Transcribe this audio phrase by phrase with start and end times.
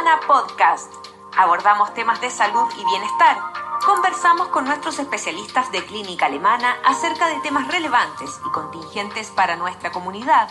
[0.00, 0.94] Alemana Podcast.
[1.36, 3.36] Abordamos temas de salud y bienestar.
[3.84, 9.92] Conversamos con nuestros especialistas de clínica alemana acerca de temas relevantes y contingentes para nuestra
[9.92, 10.48] comunidad.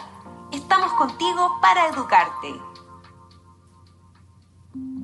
[0.51, 2.61] Estamos contigo para educarte.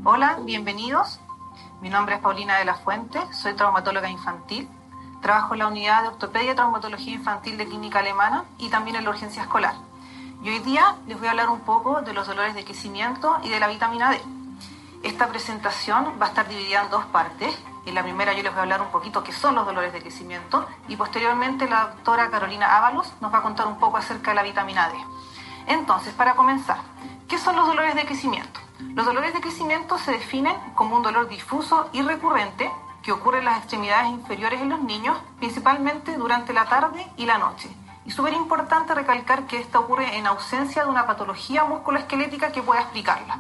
[0.04, 1.20] Hola, bienvenidos.
[1.82, 4.70] Mi nombre es Paulina de la Fuente, soy traumatóloga infantil.
[5.24, 9.06] Trabajo en la unidad de ortopedia y traumatología infantil de clínica alemana y también en
[9.06, 9.74] la urgencia escolar.
[10.44, 13.50] Y hoy día les voy a hablar un poco de los dolores de crecimiento y
[13.50, 14.22] de la vitamina D.
[15.06, 17.56] Esta presentación va a estar dividida en dos partes.
[17.86, 20.02] En la primera yo les voy a hablar un poquito qué son los dolores de
[20.02, 24.36] crecimiento y posteriormente la doctora Carolina Ábalos nos va a contar un poco acerca de
[24.36, 24.96] la vitamina D.
[25.68, 26.80] Entonces, para comenzar,
[27.28, 28.60] ¿qué son los dolores de crecimiento?
[28.96, 32.72] Los dolores de crecimiento se definen como un dolor difuso y recurrente
[33.04, 37.38] que ocurre en las extremidades inferiores en los niños, principalmente durante la tarde y la
[37.38, 37.70] noche
[38.08, 42.82] y súper importante recalcar que esto ocurre en ausencia de una patología musculoesquelética que pueda
[42.82, 43.40] explicarla.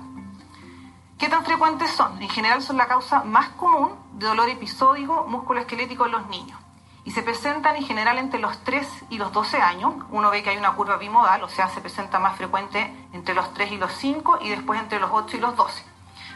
[1.17, 2.21] ¿Qué tan frecuentes son?
[2.21, 6.59] En general son la causa más común de dolor episódico musculoesquelético en los niños
[7.05, 9.93] y se presentan en general entre los 3 y los 12 años.
[10.11, 13.53] Uno ve que hay una curva bimodal, o sea, se presenta más frecuente entre los
[13.53, 15.85] 3 y los 5 y después entre los 8 y los 12.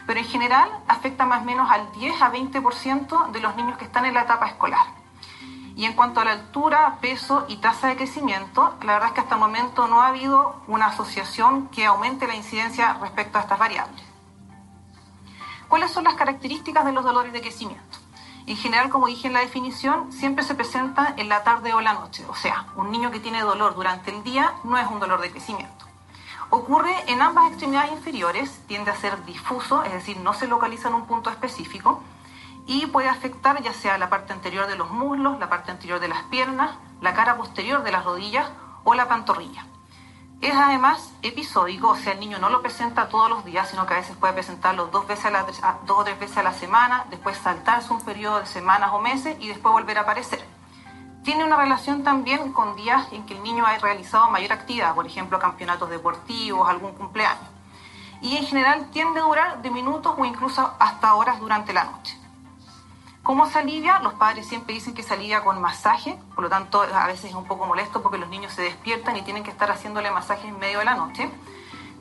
[0.06, 3.84] Pero en general afecta más o menos al 10 a 20% de los niños que
[3.84, 4.86] están en la etapa escolar.
[5.76, 9.20] Y en cuanto a la altura, peso y tasa de crecimiento, la verdad es que
[9.20, 13.58] hasta el momento no ha habido una asociación que aumente la incidencia respecto a estas
[13.58, 14.09] variables.
[15.70, 17.96] ¿Cuáles son las características de los dolores de crecimiento?
[18.48, 21.94] En general, como dije en la definición, siempre se presenta en la tarde o la
[21.94, 22.26] noche.
[22.28, 25.30] O sea, un niño que tiene dolor durante el día no es un dolor de
[25.30, 25.86] crecimiento.
[26.50, 30.94] Ocurre en ambas extremidades inferiores, tiende a ser difuso, es decir, no se localiza en
[30.94, 32.02] un punto específico,
[32.66, 36.08] y puede afectar ya sea la parte anterior de los muslos, la parte anterior de
[36.08, 38.50] las piernas, la cara posterior de las rodillas
[38.82, 39.64] o la pantorrilla.
[40.40, 43.92] Es además episódico, o sea, el niño no lo presenta todos los días, sino que
[43.92, 45.42] a veces puede presentarlo dos, veces a la,
[45.84, 49.36] dos o tres veces a la semana, después saltarse un periodo de semanas o meses
[49.38, 50.42] y después volver a aparecer.
[51.24, 55.06] Tiene una relación también con días en que el niño ha realizado mayor actividad, por
[55.06, 57.44] ejemplo, campeonatos deportivos, algún cumpleaños.
[58.22, 62.19] Y en general tiende a durar de minutos o incluso hasta horas durante la noche.
[63.30, 64.00] ¿Cómo se alivia?
[64.00, 67.36] Los padres siempre dicen que se alivia con masaje, por lo tanto a veces es
[67.36, 70.58] un poco molesto porque los niños se despiertan y tienen que estar haciéndole masaje en
[70.58, 71.30] medio de la noche.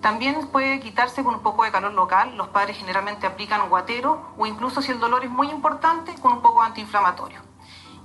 [0.01, 4.47] También puede quitarse con un poco de calor local, los padres generalmente aplican guatero o
[4.47, 7.41] incluso si el dolor es muy importante con un poco antiinflamatorio.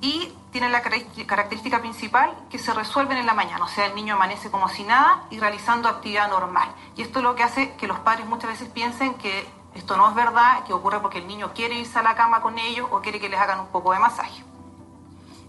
[0.02, 4.16] Y tiene la característica principal que se resuelven en la mañana, o sea, el niño
[4.16, 6.68] amanece como si nada y realizando actividad normal.
[6.94, 10.08] Y esto es lo que hace que los padres muchas veces piensen que esto no
[10.08, 13.00] es verdad, que ocurre porque el niño quiere irse a la cama con ellos o
[13.00, 14.44] quiere que les hagan un poco de masaje.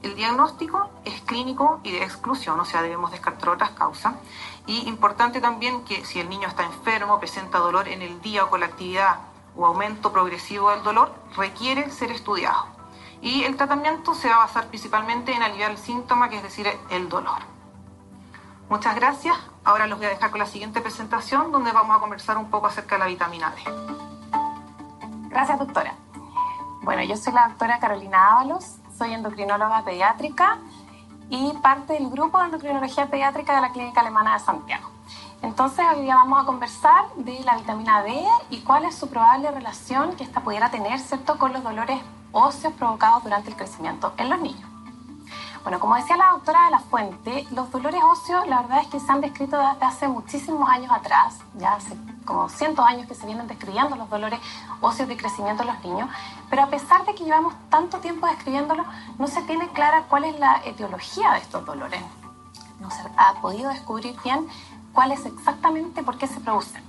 [0.02, 4.14] El diagnóstico es clínico y de exclusión, o sea, debemos descartar otras causas.
[4.68, 8.50] Y importante también que si el niño está enfermo, presenta dolor en el día o
[8.50, 9.18] con la actividad
[9.56, 12.68] o aumento progresivo del dolor, requiere ser estudiado.
[13.22, 16.68] Y el tratamiento se va a basar principalmente en aliviar el síntoma, que es decir,
[16.90, 17.42] el dolor.
[18.70, 19.38] Muchas gracias.
[19.66, 22.68] Ahora los voy a dejar con la siguiente presentación, donde vamos a conversar un poco
[22.68, 23.64] acerca de la vitamina D.
[25.30, 25.96] Gracias, doctora.
[26.84, 30.60] Bueno, yo soy la doctora Carolina Ábalos, soy endocrinóloga pediátrica
[31.32, 34.88] y parte del grupo de endocrinología pediátrica de la Clínica Alemana de Santiago.
[35.42, 39.50] Entonces, hoy día vamos a conversar de la vitamina D y cuál es su probable
[39.50, 42.00] relación que esta pudiera tener, ¿cierto?, con los dolores
[42.32, 44.75] óseos provocados durante el crecimiento en los niños.
[45.66, 49.00] Bueno, como decía la doctora de la Fuente, los dolores óseos la verdad es que
[49.00, 53.26] se han descrito desde hace muchísimos años atrás, ya hace como cientos años que se
[53.26, 54.40] vienen describiendo los dolores
[54.80, 56.08] óseos de crecimiento en los niños,
[56.52, 58.86] pero a pesar de que llevamos tanto tiempo describiéndolos,
[59.18, 62.04] no se tiene clara cuál es la etiología de estos dolores.
[62.80, 64.48] No se ha podido descubrir bien
[64.94, 66.84] cuál es exactamente por qué se producen.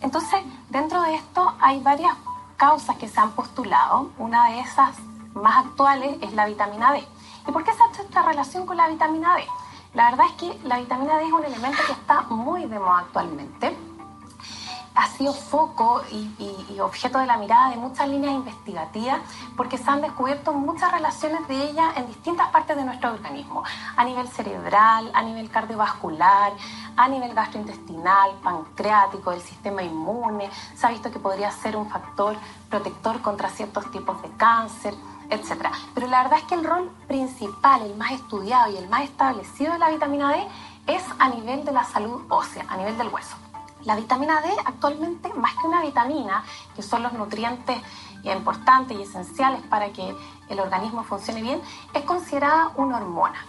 [0.00, 0.40] Entonces,
[0.70, 2.16] dentro de esto hay varias
[2.56, 4.12] causas que se han postulado.
[4.16, 4.96] Una de esas
[5.34, 7.06] más actuales es la vitamina D.
[7.46, 9.46] ¿Y por qué se ha hecho esta relación con la vitamina D?
[9.92, 13.00] La verdad es que la vitamina D es un elemento que está muy de moda
[13.00, 13.76] actualmente.
[14.94, 19.20] Ha sido foco y, objeto de la mirada de muchas líneas investigativas
[19.56, 23.64] porque se han descubierto muchas relaciones de ella en distintas partes de nuestro organismo,
[23.96, 26.52] a nivel cerebral, a nivel cardiovascular,
[26.96, 30.48] a nivel gastrointestinal, pancreático, del sistema inmune.
[30.76, 32.36] Se ha visto que podría ser un factor
[32.70, 34.94] protector contra ciertos tipos de cáncer
[35.30, 35.68] etc.
[35.94, 39.72] Pero la verdad es que el rol principal, el más estudiado y el más establecido
[39.72, 40.46] de la vitamina D
[40.86, 43.36] es a nivel de la salud ósea, a nivel del hueso.
[43.84, 46.44] La vitamina D actualmente, más que una vitamina,
[46.74, 47.76] que son los nutrientes
[48.24, 50.16] importantes y esenciales para que
[50.48, 51.60] el organismo funcione bien,
[51.92, 53.44] es considerada una hormona.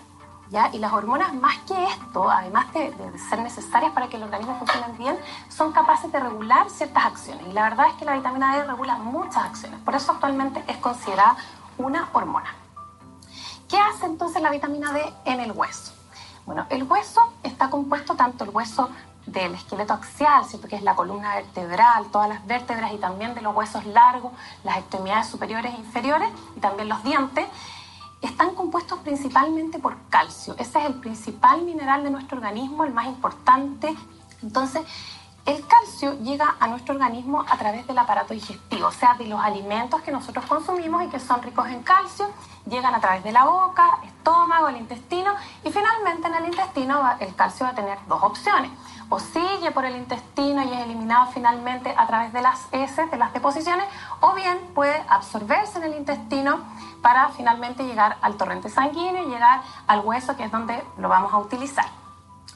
[0.50, 0.70] ¿ya?
[0.74, 4.58] Y las hormonas, más que esto, además de, de, ser necesarias para que el organismo
[4.58, 5.18] funcione bien,
[5.50, 7.48] son capaces de regular ciertas acciones.
[7.48, 9.80] Y la verdad es que la vitamina D regula muchas acciones.
[9.82, 11.38] Por eso actualmente es considerada
[11.78, 12.56] una hormona.
[13.70, 15.94] ¿Qué hace entonces la vitamina D en el hueso?
[16.46, 18.90] Bueno, el hueso está compuesto tanto el hueso
[19.26, 20.68] del esqueleto axial, ¿cierto?
[20.68, 24.32] que es la columna vertebral, todas las vértebras y también de los huesos largos,
[24.64, 27.48] las extremidades superiores e inferiores y también los dientes,
[28.22, 30.56] están compuestos principalmente por calcio.
[30.58, 33.96] Ese es el principal mineral de nuestro organismo, el más importante.
[34.42, 34.84] Entonces,
[35.46, 39.40] el calcio llega a nuestro organismo a través del aparato digestivo, o sea, de los
[39.40, 42.28] alimentos que nosotros consumimos y que son ricos en calcio,
[42.68, 47.36] llegan a través de la boca, estómago, el intestino y finalmente en el intestino el
[47.36, 48.72] calcio va a tener dos opciones.
[49.10, 53.18] O sigue por el intestino y es eliminado finalmente a través de las heces, de
[53.18, 53.86] las deposiciones,
[54.22, 56.58] o bien puede absorberse en el intestino
[57.04, 61.32] para finalmente llegar al torrente sanguíneo y llegar al hueso, que es donde lo vamos
[61.32, 61.86] a utilizar.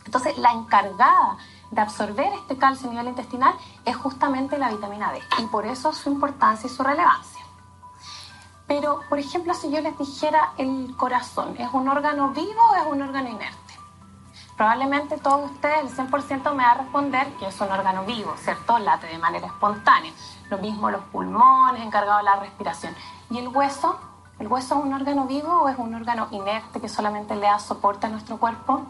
[0.06, 1.38] Entonces, la encargada
[1.72, 3.54] de absorber este calcio a nivel intestinal
[3.86, 7.44] es justamente la vitamina D y por eso su importancia y su relevancia.
[8.68, 12.86] Pero, por ejemplo, si yo les dijera el corazón, ¿es un órgano vivo o es
[12.86, 13.74] un órgano inerte?
[14.56, 18.78] Probablemente todos ustedes, el 100% me va a responder que es un órgano vivo, ¿cierto?
[18.78, 20.12] Late de manera espontánea.
[20.50, 22.94] Lo mismo los pulmones, encargado de la respiración.
[23.30, 23.98] ¿Y el hueso?
[24.38, 27.58] ¿El hueso es un órgano vivo o es un órgano inerte que solamente le da
[27.58, 28.84] soporte a nuestro cuerpo?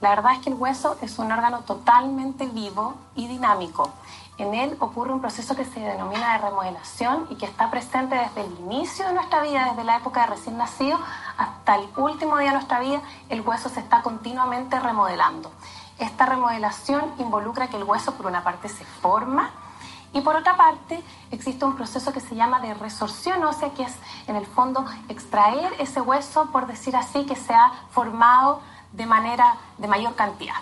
[0.00, 3.90] La verdad es que el hueso es un órgano totalmente vivo y dinámico.
[4.38, 8.46] En él ocurre un proceso que se denomina de remodelación y que está presente desde
[8.46, 10.98] el inicio de nuestra vida, desde la época de recién nacido
[11.36, 15.52] hasta el último día de nuestra vida, el hueso se está continuamente remodelando.
[15.98, 19.50] Esta remodelación involucra que el hueso por una parte se forma
[20.14, 23.94] y por otra parte existe un proceso que se llama de resorción ósea, que es
[24.26, 29.56] en el fondo extraer ese hueso, por decir así, que se ha formado de manera
[29.78, 30.56] de mayor cantidad.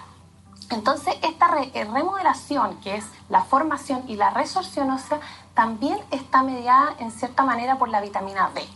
[0.70, 5.18] Entonces, esta eh, remodelación, que es la formación y la resorción ósea,
[5.54, 8.68] también está mediada en cierta manera por la vitamina D.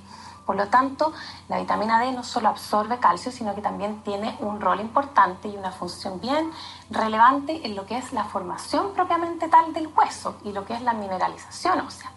[0.47, 1.13] Por lo tanto,
[1.49, 5.57] la vitamina D no solo absorbe calcio, sino que también tiene un rol importante y
[5.57, 6.51] una función bien
[6.91, 10.83] relevante en lo que es la formación propiamente tal del hueso y lo que es
[10.83, 12.11] la mineralización ósea.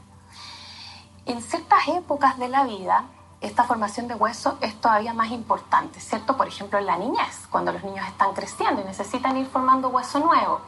[1.26, 3.06] En ciertas épocas de la vida,
[3.42, 6.38] esta formación de hueso es todavía más importante, ¿cierto?
[6.38, 10.20] Por ejemplo, en la niñez, cuando los niños están creciendo y necesitan ir formando hueso
[10.20, 10.62] nuevo,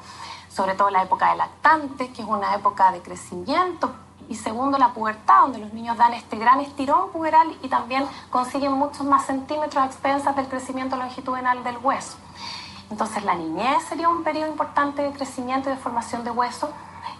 [0.50, 3.92] sobre todo la época de lactante, que es una época de crecimiento,
[4.30, 8.74] y segundo, la pubertad, donde los niños dan este gran estirón puberal y también consiguen
[8.74, 12.18] muchos más centímetros a expensas del crecimiento longitudinal del hueso.
[12.90, 16.69] Entonces, la niñez sería un periodo importante de crecimiento y de formación de hueso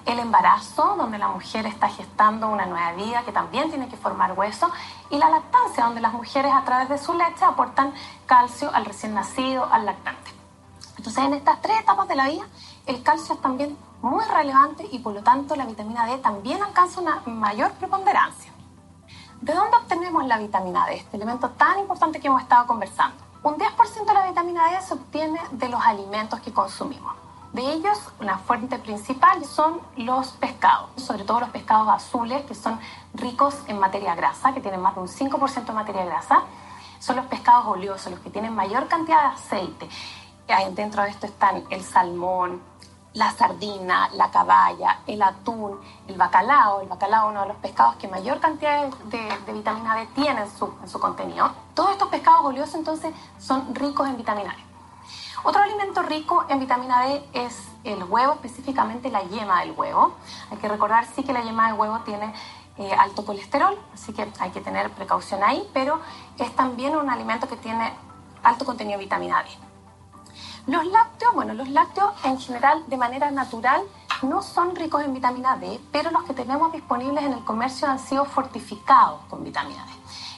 [0.08, 4.32] el embarazo, donde la mujer está gestando una nueva vida que también tiene que formar
[4.40, 4.72] hueso,
[5.10, 7.94] y la lactancia, donde las mujeres a través de su leche aportan
[8.26, 10.32] calcio al recién nacido, al lactante.
[10.98, 12.46] Entonces, en estas tres etapas de la vida,
[12.86, 17.02] el calcio es también muy relevante y por lo tanto la vitamina D también alcanza
[17.02, 18.52] una mayor preponderancia.
[19.42, 23.18] ¿De dónde obtenemos la vitamina D, este elemento tan importante que hemos estado conversando?
[23.44, 27.27] Un 10% de la vitamina D se obtiene de los alimentos que consumimos.
[27.54, 32.80] De ellos, una fuente principal son los pescados, sobre todo los pescados azules, que son
[33.14, 36.44] ricos en materia grasa, que tienen más de un 5% de materia grasa.
[37.00, 39.90] Son los pescados oleosos, los que tienen mayor cantidad de aceite.
[40.74, 42.62] Dentro de esto están el salmón,
[43.14, 46.82] la sardina, la caballa, el atún, el bacalao.
[46.82, 50.52] El bacalao es uno de los pescados que mayor cantidad de, vitamina D tiene en
[50.52, 51.52] su, en su contenido.
[51.74, 54.56] Todos estos pescados oleosos entonces son ricos en vitamina.
[55.44, 60.16] Otro alimento rico en vitamina D es el huevo, específicamente la yema del huevo.
[60.52, 62.34] Hay que recordar sí que la yema del huevo tiene
[62.78, 66.02] eh, alto colesterol, así que hay que tener precaución ahí, pero
[66.38, 67.94] es también un alimento que tiene
[68.44, 69.50] alto contenido de vitamina D.
[70.68, 73.84] Los lácteos, bueno, los lácteos en general de manera natural
[74.24, 78.00] no son ricos en vitamina D, pero los que tenemos disponibles en el comercio han
[78.00, 79.92] sido fortificados con vitamina D.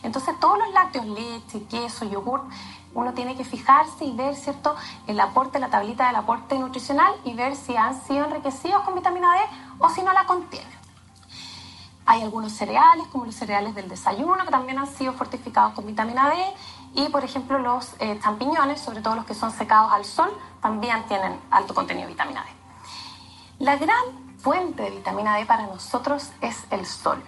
[0.03, 2.43] Entonces todos los lácteos, leche, queso, yogur,
[2.93, 4.75] uno tiene que fijarse y ver, ¿cierto?,
[5.07, 9.33] el aporte, la tablita del aporte nutricional y ver si han sido enriquecidos con vitamina
[9.33, 9.39] D
[9.79, 10.79] o si no la contienen.
[12.05, 16.29] Hay algunos cereales, como los cereales del desayuno, que también han sido fortificados con vitamina
[16.29, 16.35] D.
[16.95, 21.03] Y, por ejemplo, los eh, champiñones, sobre todo los que son secados al sol, también
[21.07, 22.49] tienen alto contenido de vitamina D.
[23.59, 24.03] La gran
[24.39, 27.21] fuente de vitamina D para nosotros es el sol,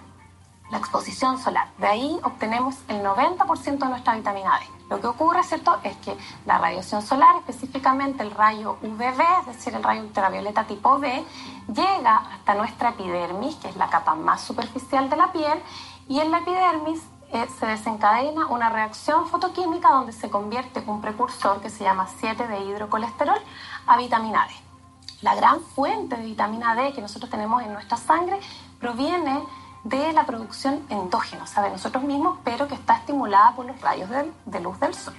[0.72, 1.68] la exposición solar.
[1.76, 4.66] De ahí obtenemos el 90% de nuestra vitamina D.
[4.88, 9.74] Lo que ocurre, ¿cierto?, es que la radiación solar, específicamente el rayo UVB, es decir,
[9.74, 11.24] el rayo ultravioleta tipo B,
[11.68, 15.62] llega hasta nuestra epidermis, que es la capa más superficial de la piel,
[16.08, 17.02] y en la epidermis
[17.32, 22.48] eh, se desencadena una reacción fotoquímica donde se convierte un precursor que se llama 7
[22.48, 23.38] de hidrocolesterol
[23.86, 24.54] a vitamina D.
[25.20, 28.40] La gran fuente de vitamina D que nosotros tenemos en nuestra sangre
[28.80, 29.42] proviene
[29.84, 33.80] de la producción endógena, o sea, de nosotros mismos, pero que está estimulada por los
[33.80, 34.08] rayos
[34.44, 35.14] de luz del sol.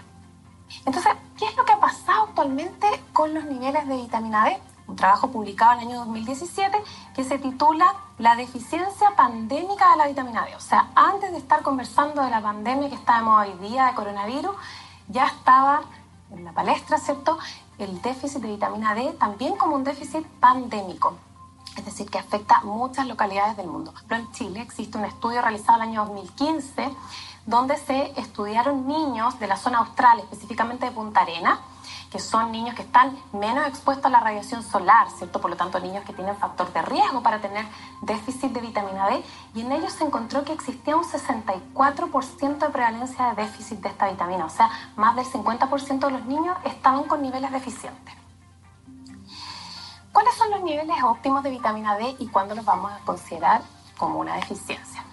[0.86, 4.60] Entonces, ¿qué es lo que ha pasado actualmente con los niveles de vitamina D?
[4.88, 6.78] Un trabajo publicado en el año 2017
[7.16, 10.56] que se titula La deficiencia pandémica de la vitamina D.
[10.56, 14.56] O sea, antes de estar conversando de la pandemia que estamos hoy día de coronavirus,
[15.08, 15.82] ya estaba
[16.32, 17.38] en la palestra, ¿cierto?
[17.78, 21.18] El déficit de vitamina D también como un déficit pandémico
[21.78, 23.94] es decir, que afecta a muchas localidades del mundo.
[24.08, 26.92] Pero en Chile existe un estudio realizado en el año 2015
[27.46, 31.60] donde se estudiaron niños de la zona austral, específicamente de Punta Arena,
[32.10, 35.42] que son niños que están menos expuestos a la radiación solar, ¿cierto?
[35.42, 37.66] Por lo tanto, niños que tienen factor de riesgo para tener
[38.02, 39.24] déficit de vitamina D,
[39.56, 44.10] y en ellos se encontró que existía un 64% de prevalencia de déficit de esta
[44.10, 48.23] vitamina, o sea, más del 50% de los niños estaban con niveles deficientes.
[50.14, 53.64] ¿Cuáles son los niveles óptimos de vitamina D y cuándo los vamos a considerar
[53.98, 55.04] como una deficiencia?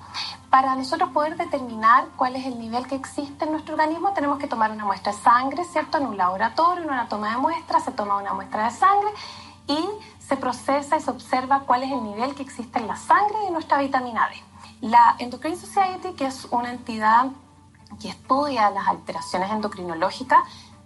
[0.51, 4.47] Para nosotros poder determinar cuál es el nivel que existe en nuestro organismo, tenemos que
[4.47, 5.97] tomar una muestra de sangre, ¿cierto?
[5.97, 9.09] En un laboratorio, en una toma de muestra, se toma una muestra de sangre
[9.69, 9.89] y
[10.19, 13.53] se procesa y se observa cuál es el nivel que existe en la sangre de
[13.53, 14.35] nuestra vitamina D.
[14.83, 17.29] La Endocrine Society, que es una entidad
[18.03, 20.41] que estudia las alteraciones endocrinológicas,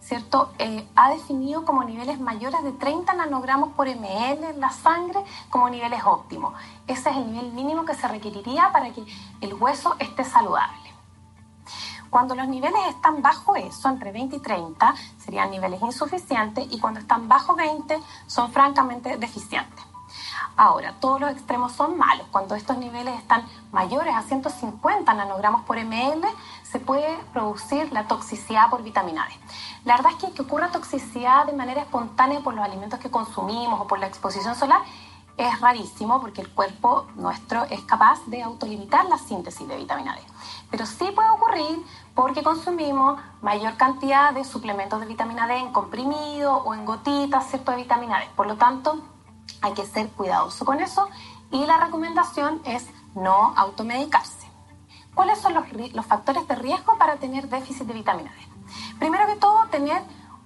[0.05, 0.53] ¿cierto?
[0.59, 5.19] Eh, ha definido como niveles mayores de 30 nanogramos por ml en la sangre
[5.49, 6.55] como niveles óptimos.
[6.87, 9.05] Ese es el nivel mínimo que se requeriría para que
[9.41, 10.93] el hueso esté saludable.
[12.11, 17.01] Cuando los niveles están bajo eso, entre 20 y 30, serían niveles insuficientes y cuando
[17.01, 19.85] están bajo 20 son francamente deficientes.
[20.57, 22.29] Ahora, todos los extremos son malos.
[22.31, 26.25] Cuando estos niveles están mayores a 150 nanogramos por ml,
[26.75, 29.35] se puede producir la toxicidad por vitamina D.
[29.85, 33.81] La verdad es que que ocurra toxicidad de manera espontánea por los alimentos que consumimos
[33.81, 34.81] o por la exposición solar
[35.37, 40.23] es rarísimo porque el cuerpo nuestro es capaz de autolimitar la síntesis de vitamina D.
[40.73, 41.81] Pero sí puede ocurrir
[42.13, 47.71] porque consumimos mayor cantidad de suplementos de vitamina D en comprimido o en gotitas, ¿cierto?
[47.71, 48.29] De vitamina D.
[48.35, 48.99] Por lo tanto,
[49.63, 51.09] hay que ser cuidadoso con eso
[51.53, 54.44] y la recomendación es no automedicarse.
[55.15, 58.99] ¿Cuáles son los, factores de riesgo para tener déficit de vitamina D?
[58.99, 60.03] Primero que todo, tener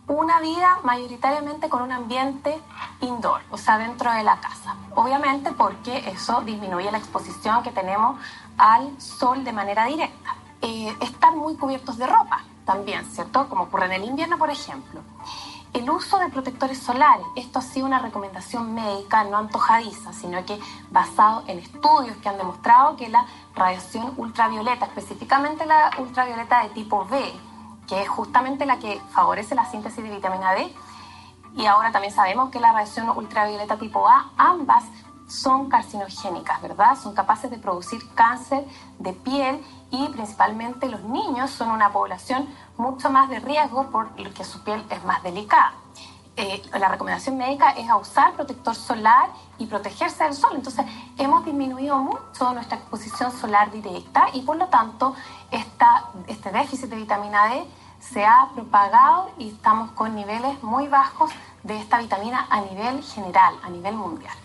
[0.07, 2.59] una vida mayoritariamente con un ambiente
[3.01, 4.77] indoor, o sea, dentro de la casa.
[4.95, 8.19] Obviamente porque eso disminuye la exposición que tenemos
[8.57, 10.37] al sol de manera directa.
[10.63, 10.97] Eh,
[11.37, 13.49] muy cubiertos de ropa también, ¿cierto?
[13.49, 15.01] Como ocurre en el invierno, por ejemplo.
[15.75, 20.59] El uso de protectores solares, esto ha sido una recomendación médica no antojadiza, sino que
[20.91, 27.05] basado en estudios que han demostrado que la radiación ultravioleta, específicamente la ultravioleta de tipo
[27.05, 27.21] B,
[27.87, 30.75] que es justamente la que favorece la síntesis de vitamina D.
[31.57, 34.85] Y ahora también sabemos que la radiación ultravioleta tipo A, ambas
[35.29, 36.99] son carcinogénicas, ¿verdad?
[37.01, 38.65] Son capaces de producir cáncer
[38.99, 44.65] de piel y principalmente los niños son una población mucho más de riesgo porque su
[44.65, 45.75] piel es más delicada.
[46.37, 50.53] Eh, la recomendación médica es usar protector solar y protegerse del sol.
[50.55, 50.87] Entonces,
[51.19, 55.15] hemos disminuido mucho nuestra exposición solar directa y por lo tanto,
[55.51, 57.67] este déficit de vitamina D
[57.99, 61.33] se ha propagado y estamos con niveles muy bajos
[61.65, 64.37] de esta vitamina a nivel general, a nivel mundial.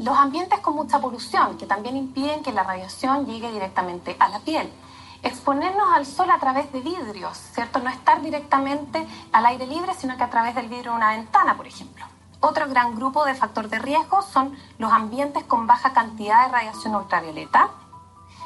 [0.00, 4.38] Los ambientes con mucha polución, que también impiden que la radiación llegue directamente a la
[4.38, 4.72] piel.
[5.22, 7.80] Exponernos al sol a través de vidrios, ¿cierto?
[7.80, 11.54] No estar directamente al aire libre, sino que a través del vidrio de una ventana,
[11.54, 12.06] por ejemplo.
[12.40, 16.96] Otro gran grupo de factor de riesgo son los ambientes con baja cantidad de radiación
[16.96, 17.68] ultravioleta.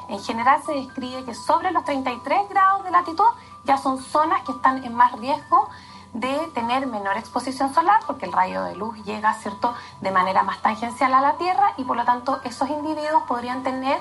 [0.09, 3.31] En general se describe que sobre los 33 grados de latitud
[3.65, 5.69] ya son zonas que están en más riesgo
[6.15, 10.63] de tener menor exposición solar porque el rayo de luz llega cierto de manera más
[10.63, 13.99] tangencial a la Tierra y por lo tanto esos individuos podrían tener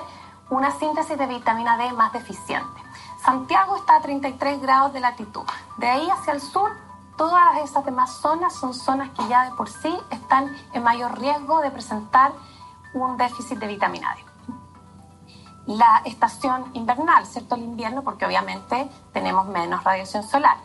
[0.48, 2.80] una síntesis de vitamina D más deficiente.
[3.22, 5.42] Santiago está a 33 grados de latitud.
[5.78, 6.70] De ahí hacia el sur,
[7.16, 11.60] todas esas demás zonas son zonas que ya de por sí están en mayor riesgo
[11.60, 12.32] de presentar
[12.92, 14.34] un déficit de vitamina D
[15.66, 17.54] la estación invernal, ¿cierto?
[17.54, 20.58] El invierno, porque obviamente tenemos menos radiación solar.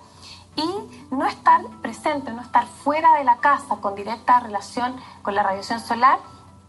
[0.60, 5.42] Y no estar presente, no estar fuera de la casa con directa relación con la
[5.42, 6.20] radiación solar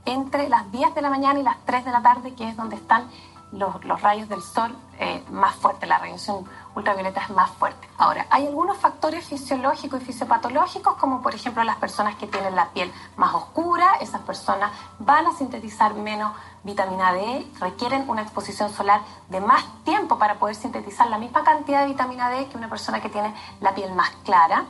[0.04, 2.76] entre las 10 de la mañana y las 3 de la tarde, que es donde
[2.76, 3.08] están
[3.52, 7.88] los, rayos del sol eh, más fuertes, la radiación ultravioleta es más fuerte.
[7.98, 12.68] Ahora, hay algunos factores fisiológicos y fisiopatológicos, como por ejemplo las personas que tienen la
[12.70, 19.00] piel más oscura, esas personas van a sintetizar menos vitamina D, requieren una exposición solar
[19.28, 23.00] de más tiempo para poder sintetizar la misma cantidad de vitamina D que una persona
[23.00, 24.64] que tiene la piel más clara.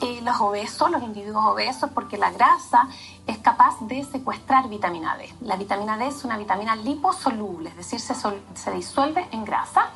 [0.00, 2.88] Eh, los obesos, los individuos obesos, porque la grasa
[3.26, 5.32] es capaz de secuestrar vitamina D.
[5.40, 9.90] La vitamina D es una vitamina liposoluble, es decir, se, se disuelve en grasa.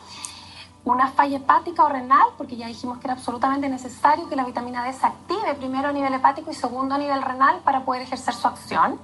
[0.84, 4.84] Una falla hepática o renal, porque ya dijimos que era absolutamente necesario que la vitamina
[4.84, 8.34] D se active primero a nivel hepático y segundo a nivel renal para poder ejercer
[8.34, 8.98] su acción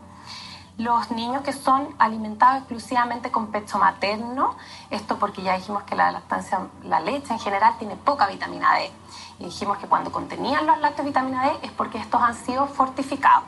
[0.76, 4.57] los niños que son alimentados exclusivamente con pecho materno,
[4.90, 8.90] esto porque ya dijimos que la lactancia, la leche en general tiene poca vitamina D.
[9.38, 13.45] Y dijimos que cuando contenían los lácteos vitamina D es porque estos han sido fortificados.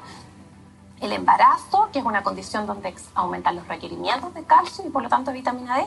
[1.00, 5.08] El embarazo, que es una condición donde aumentan los requerimientos de calcio y por lo
[5.08, 5.86] tanto de vitamina D.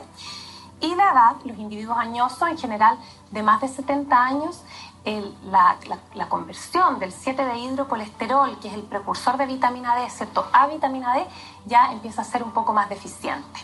[0.80, 2.98] Y la edad, los individuos añosos en general
[3.30, 4.62] de más de 70 años
[5.04, 10.66] la, conversión del 7 de hidrocolesterol, que es el precursor de vitamina D, excepto a
[10.66, 11.26] vitamina D,
[11.66, 13.60] ya empieza a ser un poco más deficiente.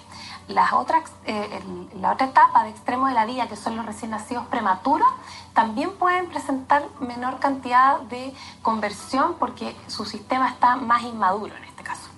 [0.48, 1.60] Las otras, eh,
[2.00, 5.08] la otra etapa de extremo de la vida, que son los recién nacidos prematuros,
[5.54, 11.82] también pueden presentar menor cantidad de conversión porque su sistema está más inmaduro en este
[11.82, 12.08] caso.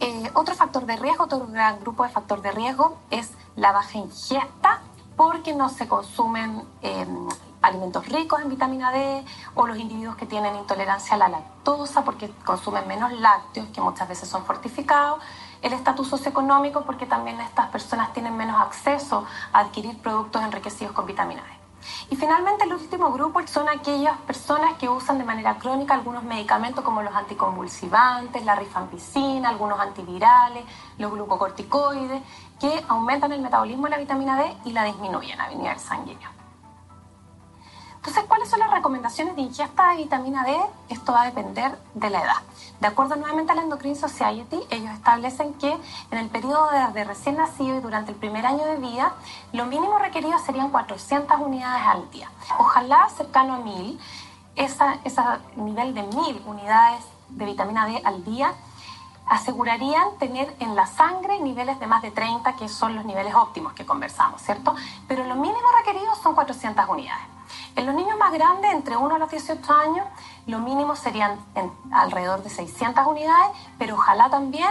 [0.00, 3.98] Eh, otro factor de riesgo, otro gran grupo de factor de riesgo es la baja
[3.98, 4.80] ingesta
[5.16, 7.28] porque no se consumen em,
[7.60, 9.24] alimentos ricos en vitamina D
[9.56, 14.08] o los individuos que tienen intolerancia a la lactosa porque consumen menos lácteos que muchas
[14.08, 15.20] veces son fortificados,
[15.62, 21.06] el estatus socioeconómico porque también estas personas tienen menos acceso a adquirir productos enriquecidos con
[21.06, 21.58] vitamina D.
[22.10, 26.84] Y finalmente el último grupo son aquellas personas que usan de manera crónica algunos medicamentos
[26.84, 30.64] como los anticonvulsivantes, la rifampicina, algunos antivirales,
[30.98, 32.22] los glucocorticoides,
[32.60, 36.37] que aumentan el metabolismo de la vitamina D y la disminuyen a nivel sanguíneo.
[38.08, 40.58] Entonces, ¿cuáles son las recomendaciones de ingesta de vitamina D?
[40.88, 42.40] Esto va a depender de la edad.
[42.80, 45.76] De acuerdo nuevamente a la Endocrine Society, ellos establecen que
[46.10, 49.12] en el periodo de, recién nacido y durante el primer año de vida,
[49.52, 52.30] lo mínimo requerido serían 400 unidades al día.
[52.58, 54.00] Ojalá cercano a 1000,
[54.56, 54.84] ese
[55.56, 58.54] nivel de 1000 unidades de vitamina D al día
[59.26, 63.74] asegurarían tener en la sangre niveles de más de 30, que son los niveles óptimos
[63.74, 64.74] que conversamos, ¿cierto?
[65.06, 67.37] Pero lo mínimo requerido son 400 unidades.
[67.78, 70.04] En los niños más grandes, entre 1 a los 18 años,
[70.48, 71.38] lo mínimo serían
[71.92, 74.68] alrededor de 600 unidades, pero ojalá también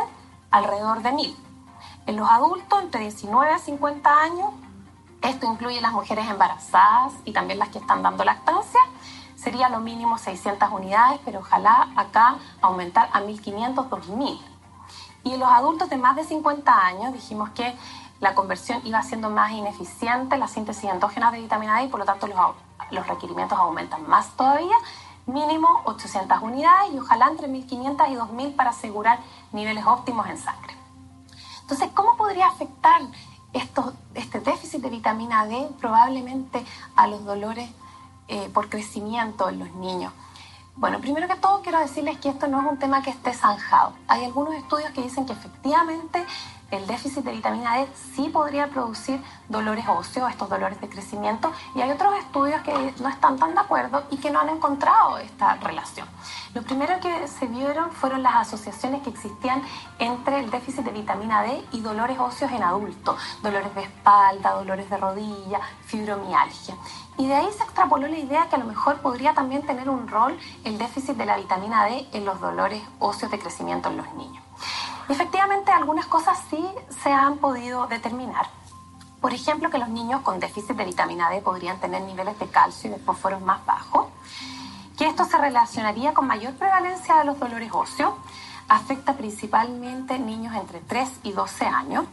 [0.51, 1.37] alrededor de 1000.
[2.05, 4.49] En los adultos, entre 19 a 50 años,
[5.21, 8.81] esto incluye las mujeres embarazadas y también las que están dando lactancia,
[9.37, 14.37] sería lo mínimo 600 unidades, pero ojalá acá aumentar a 1500, 2000.
[15.23, 17.73] Y en los adultos de más de 50 años dijimos que
[18.19, 22.05] la conversión iba siendo más ineficiente, la síntesis endógena de vitamina D y por lo
[22.05, 22.37] tanto los,
[22.91, 24.75] los requerimientos aumentan más todavía,
[25.25, 29.19] mínimo 800 unidades y ojalá entre 1500 y 2000 para asegurar
[29.51, 30.75] niveles óptimos en sangre.
[31.61, 33.01] Entonces, ¿cómo podría afectar
[33.53, 37.69] esto, este déficit de vitamina D probablemente a los dolores
[38.29, 40.13] eh, por crecimiento en los niños?
[40.77, 43.93] Bueno, primero que todo quiero decirles que esto no es un tema que esté zanjado.
[44.07, 46.23] Hay algunos estudios que dicen que efectivamente
[46.71, 51.81] el déficit de vitamina D sí podría producir dolores óseos, estos dolores de crecimiento, y
[51.81, 55.55] hay otros estudios que no están tan de acuerdo y que no han encontrado esta
[55.55, 56.07] relación.
[56.53, 59.61] Lo primero que se vieron fueron las asociaciones que existían
[59.99, 64.89] entre el déficit de vitamina D y dolores óseos en adultos, dolores de espalda, dolores
[64.89, 66.75] de rodilla, fibromialgia.
[67.17, 70.07] Y de ahí se extrapoló la idea que a lo mejor podría también tener un
[70.07, 74.13] rol el déficit de la vitamina D en los dolores óseos de crecimiento en los
[74.13, 74.46] niños.
[75.09, 76.67] Efectivamente, algunas cosas sí
[77.01, 78.47] se han podido determinar.
[79.21, 82.89] Por ejemplo, que los niños con déficit de vitamina D podrían tener niveles de calcio
[82.89, 84.07] y de fósforo más bajos,
[84.97, 88.13] que esto se relacionaría con mayor prevalencia de los dolores óseos,
[88.67, 92.05] afecta principalmente niños entre 3 y 12 años.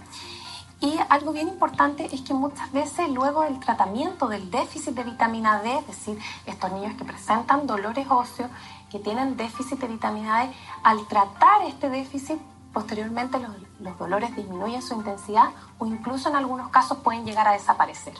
[0.80, 5.62] Y algo bien importante es que muchas veces luego del tratamiento del déficit de vitamina
[5.62, 8.50] D, es decir, estos niños que presentan dolores óseos,
[8.90, 12.38] que tienen déficit de vitamina D, al tratar este déficit
[12.74, 13.38] posteriormente
[13.78, 18.14] los, dolores disminuyen su intensidad o incluso en algunos casos pueden llegar a desaparecer.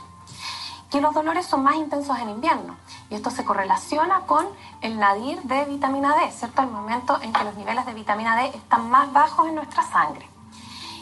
[0.91, 2.77] Que los dolores son más intensos en invierno
[3.11, 4.47] y esto se correlaciona con
[4.81, 6.63] el nadir de vitamina D, ¿cierto?
[6.63, 10.29] El momento en que los niveles de vitamina D están más bajos en nuestra sangre.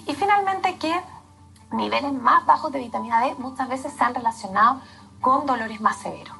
[0.06, 0.98] Y finalmente que
[1.72, 4.80] niveles más bajos de vitamina D muchas veces se han relacionado
[5.20, 6.34] con dolores más severos.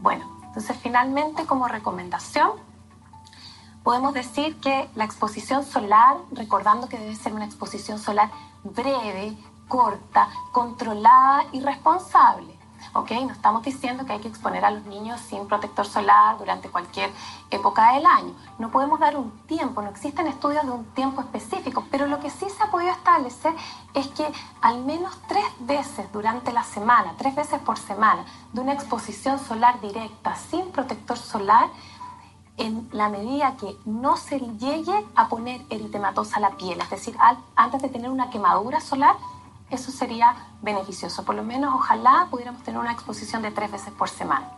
[0.00, 2.52] Bueno, entonces finalmente como recomendación
[3.88, 8.30] podemos decir que la exposición solar, recordando que debe ser una exposición solar
[8.62, 9.34] breve,
[9.66, 12.54] corta, controlada y responsable.
[12.92, 13.10] ¿ok?
[13.12, 17.10] No estamos diciendo que hay que exponer a los niños sin protector solar durante cualquier
[17.50, 18.34] época del año.
[18.58, 22.28] No podemos dar un tiempo, no existen estudios de un tiempo específico, pero lo que
[22.28, 23.54] sí se ha podido establecer
[23.94, 28.74] es que al menos tres veces durante la semana, tres veces por semana, de una
[28.74, 31.70] exposición solar directa sin protector solar,
[32.58, 37.16] en la medida que no se llegue a poner eritematosa a la piel, es decir,
[37.56, 39.16] antes de tener una quemadura solar,
[39.70, 41.24] eso sería beneficioso.
[41.24, 44.48] Por lo menos, ojalá pudiéramos tener una exposición de tres veces por semana.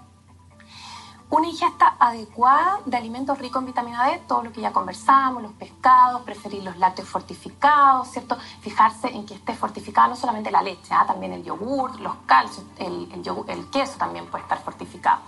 [1.31, 5.53] Una ingesta adecuada de alimentos ricos en vitamina D, todo lo que ya conversamos, los
[5.53, 8.37] pescados, preferir los lácteos fortificados, ¿cierto?
[8.61, 11.07] Fijarse en que esté fortificada no solamente la leche, ¿ah?
[11.07, 13.09] también el yogur, los calcios, el,
[13.47, 15.21] el queso también puede estar fortificado.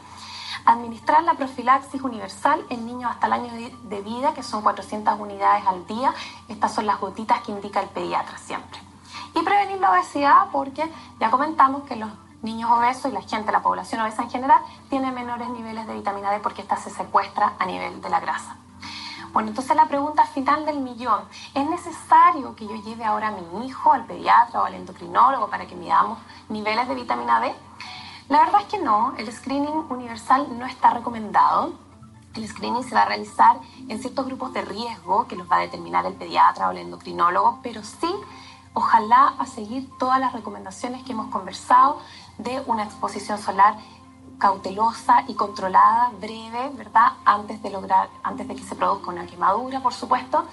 [0.64, 3.53] Administrar la profilaxis universal en niños hasta el año
[3.85, 6.14] de vida, que son 400 unidades al día.
[6.48, 8.81] Estas son las gotitas que indica el pediatra siempre
[9.35, 12.11] y prevenir la obesidad porque ya comentamos que los
[12.42, 16.31] niños obesos y la gente, la población obesa en general, tiene menores niveles de vitamina
[16.33, 18.57] D porque esta se secuestra a nivel de la grasa.
[19.33, 21.22] Bueno, entonces la pregunta final del millón,
[21.55, 25.66] ¿es necesario que yo lleve ahora a mi hijo al pediatra o al endocrinólogo para
[25.66, 26.18] que midamos
[26.51, 27.55] niveles de vitamina D?
[28.33, 31.75] La verdad es que no, el screening universal no está recomendado.
[32.35, 35.61] El screening se va a realizar en ciertos grupos de riesgo que los va a
[35.61, 38.11] determinar el pediatra o el endocrinólogo, pero sí
[38.73, 41.99] ojalá a seguir todas las recomendaciones que hemos conversado
[42.38, 43.75] de una exposición solar
[44.38, 47.12] cautelosa y controlada, breve, ¿verdad?
[47.27, 50.47] Antes de lograr, antes de que se produzca una quemadura, por supuesto,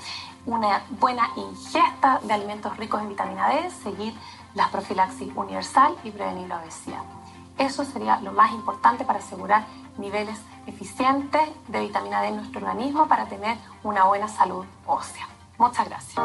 [0.45, 4.13] una buena ingesta de alimentos ricos en vitamina D, seguir
[4.53, 7.18] la profilaxis universal y prevenir la obesidad.
[7.59, 9.67] Eso sería lo más importante para asegurar
[9.97, 15.27] niveles eficientes de vitamina D en nuestro organismo para tener una buena salud ósea.
[15.57, 16.15] Muchas gracias.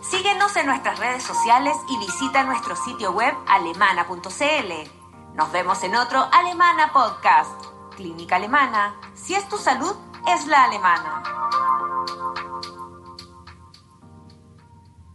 [0.00, 5.34] Síguenos en nuestras redes sociales y visita nuestro sitio web alemana.cl.
[5.34, 7.50] Nos vemos en otro Alemana Podcast.
[7.96, 8.94] Clínica Alemana.
[9.14, 9.94] Si es tu salud,
[10.28, 11.22] es la alemana.